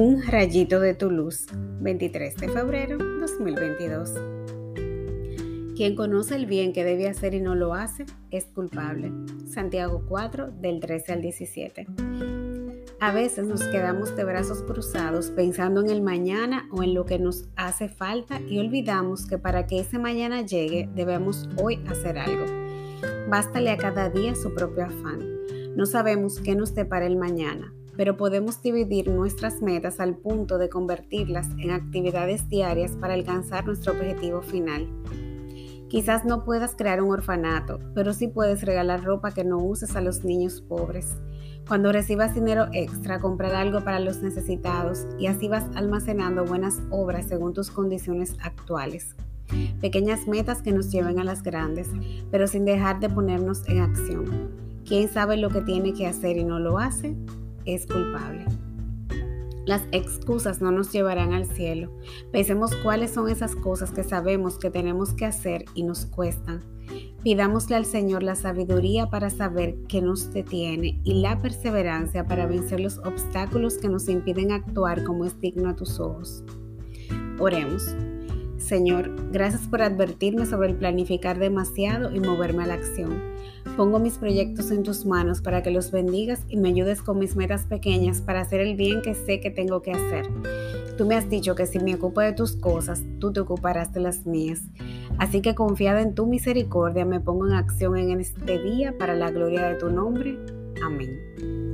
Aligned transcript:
Un 0.00 0.22
rayito 0.22 0.78
de 0.78 0.94
tu 0.94 1.10
luz, 1.10 1.46
23 1.80 2.36
de 2.36 2.48
febrero 2.48 2.98
2022. 2.98 4.14
Quien 5.74 5.96
conoce 5.96 6.36
el 6.36 6.46
bien 6.46 6.72
que 6.72 6.84
debe 6.84 7.08
hacer 7.08 7.34
y 7.34 7.40
no 7.40 7.56
lo 7.56 7.74
hace 7.74 8.06
es 8.30 8.44
culpable. 8.44 9.10
Santiago 9.52 10.04
4 10.08 10.52
del 10.52 10.78
13 10.78 11.14
al 11.14 11.20
17. 11.20 11.88
A 13.00 13.10
veces 13.10 13.44
nos 13.48 13.64
quedamos 13.64 14.14
de 14.14 14.22
brazos 14.22 14.62
cruzados 14.62 15.32
pensando 15.32 15.80
en 15.80 15.90
el 15.90 16.00
mañana 16.00 16.68
o 16.70 16.84
en 16.84 16.94
lo 16.94 17.04
que 17.04 17.18
nos 17.18 17.48
hace 17.56 17.88
falta 17.88 18.40
y 18.40 18.60
olvidamos 18.60 19.26
que 19.26 19.38
para 19.38 19.66
que 19.66 19.80
ese 19.80 19.98
mañana 19.98 20.42
llegue 20.42 20.88
debemos 20.94 21.48
hoy 21.60 21.82
hacer 21.88 22.18
algo. 22.18 22.46
Bástale 23.28 23.70
a 23.70 23.76
cada 23.76 24.10
día 24.10 24.36
su 24.36 24.54
propio 24.54 24.84
afán. 24.84 25.18
No 25.74 25.86
sabemos 25.86 26.38
qué 26.38 26.54
nos 26.54 26.72
depara 26.72 27.06
el 27.06 27.16
mañana, 27.16 27.74
pero 27.98 28.16
podemos 28.16 28.62
dividir 28.62 29.08
nuestras 29.08 29.60
metas 29.60 29.98
al 29.98 30.14
punto 30.14 30.56
de 30.56 30.68
convertirlas 30.68 31.48
en 31.58 31.72
actividades 31.72 32.48
diarias 32.48 32.92
para 32.92 33.14
alcanzar 33.14 33.66
nuestro 33.66 33.92
objetivo 33.92 34.40
final. 34.40 34.86
Quizás 35.88 36.24
no 36.24 36.44
puedas 36.44 36.76
crear 36.76 37.02
un 37.02 37.10
orfanato, 37.10 37.80
pero 37.96 38.12
sí 38.12 38.28
puedes 38.28 38.62
regalar 38.62 39.02
ropa 39.02 39.32
que 39.32 39.42
no 39.42 39.58
uses 39.58 39.96
a 39.96 40.00
los 40.00 40.22
niños 40.22 40.60
pobres. 40.60 41.16
Cuando 41.66 41.90
recibas 41.90 42.36
dinero 42.36 42.68
extra, 42.72 43.18
comprar 43.18 43.56
algo 43.56 43.82
para 43.82 43.98
los 43.98 44.22
necesitados 44.22 45.08
y 45.18 45.26
así 45.26 45.48
vas 45.48 45.64
almacenando 45.74 46.44
buenas 46.44 46.80
obras 46.90 47.26
según 47.26 47.52
tus 47.52 47.68
condiciones 47.68 48.36
actuales. 48.40 49.16
Pequeñas 49.80 50.28
metas 50.28 50.62
que 50.62 50.70
nos 50.70 50.92
lleven 50.92 51.18
a 51.18 51.24
las 51.24 51.42
grandes, 51.42 51.88
pero 52.30 52.46
sin 52.46 52.64
dejar 52.64 53.00
de 53.00 53.08
ponernos 53.08 53.68
en 53.68 53.80
acción. 53.80 54.68
¿Quién 54.86 55.08
sabe 55.08 55.36
lo 55.36 55.50
que 55.50 55.62
tiene 55.62 55.94
que 55.94 56.06
hacer 56.06 56.36
y 56.36 56.44
no 56.44 56.60
lo 56.60 56.78
hace? 56.78 57.16
Es 57.74 57.86
culpable. 57.86 58.46
Las 59.66 59.82
excusas 59.92 60.62
no 60.62 60.72
nos 60.72 60.92
llevarán 60.92 61.34
al 61.34 61.44
cielo. 61.44 61.92
Pensemos 62.32 62.74
cuáles 62.76 63.10
son 63.10 63.28
esas 63.28 63.54
cosas 63.54 63.90
que 63.90 64.02
sabemos 64.02 64.58
que 64.58 64.70
tenemos 64.70 65.12
que 65.12 65.26
hacer 65.26 65.66
y 65.74 65.82
nos 65.82 66.06
cuestan. 66.06 66.64
Pidámosle 67.22 67.76
al 67.76 67.84
Señor 67.84 68.22
la 68.22 68.34
sabiduría 68.34 69.10
para 69.10 69.28
saber 69.28 69.76
qué 69.88 70.00
nos 70.00 70.32
detiene 70.32 70.98
y 71.04 71.20
la 71.20 71.38
perseverancia 71.38 72.26
para 72.26 72.46
vencer 72.46 72.80
los 72.80 72.96
obstáculos 72.98 73.76
que 73.76 73.90
nos 73.90 74.08
impiden 74.08 74.52
actuar 74.52 75.04
como 75.04 75.26
es 75.26 75.38
digno 75.38 75.68
a 75.68 75.76
tus 75.76 76.00
ojos. 76.00 76.42
Oremos. 77.38 77.94
Señor, 78.68 79.10
gracias 79.32 79.62
por 79.62 79.80
advertirme 79.80 80.44
sobre 80.44 80.68
el 80.68 80.76
planificar 80.76 81.38
demasiado 81.38 82.14
y 82.14 82.20
moverme 82.20 82.64
a 82.64 82.66
la 82.66 82.74
acción. 82.74 83.18
Pongo 83.78 83.98
mis 83.98 84.18
proyectos 84.18 84.70
en 84.70 84.82
tus 84.82 85.06
manos 85.06 85.40
para 85.40 85.62
que 85.62 85.70
los 85.70 85.90
bendigas 85.90 86.44
y 86.50 86.58
me 86.58 86.68
ayudes 86.68 87.00
con 87.00 87.18
mis 87.18 87.34
metas 87.34 87.64
pequeñas 87.64 88.20
para 88.20 88.42
hacer 88.42 88.60
el 88.60 88.76
bien 88.76 89.00
que 89.00 89.14
sé 89.14 89.40
que 89.40 89.50
tengo 89.50 89.80
que 89.80 89.92
hacer. 89.92 90.28
Tú 90.98 91.06
me 91.06 91.14
has 91.14 91.30
dicho 91.30 91.54
que 91.54 91.64
si 91.64 91.78
me 91.78 91.94
ocupo 91.94 92.20
de 92.20 92.34
tus 92.34 92.56
cosas, 92.56 93.02
tú 93.18 93.32
te 93.32 93.40
ocuparás 93.40 93.94
de 93.94 94.00
las 94.00 94.26
mías. 94.26 94.60
Así 95.16 95.40
que 95.40 95.54
confiada 95.54 96.02
en 96.02 96.14
tu 96.14 96.26
misericordia, 96.26 97.06
me 97.06 97.20
pongo 97.20 97.46
en 97.46 97.54
acción 97.54 97.96
en 97.96 98.20
este 98.20 98.58
día 98.58 98.98
para 98.98 99.14
la 99.14 99.30
gloria 99.30 99.66
de 99.66 99.76
tu 99.76 99.88
nombre. 99.88 100.36
Amén. 100.84 101.67